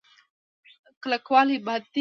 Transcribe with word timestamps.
کلکوالی 1.03 1.57
بد 1.65 1.81
دی. 1.83 1.89